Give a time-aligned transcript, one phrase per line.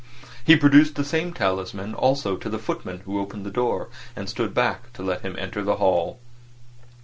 [0.43, 4.51] He produced the same talisman also to the footman who opened the door, and stood
[4.51, 6.17] back to let him enter the hall.